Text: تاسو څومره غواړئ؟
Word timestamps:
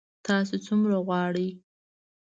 تاسو 0.25 0.53
څومره 0.65 0.97
غواړئ؟ 1.07 1.47